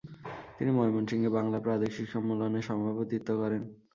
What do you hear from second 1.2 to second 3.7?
বাঙলা প্রাদেশিক সম্মেলনের সভাপতিত্ব করেন।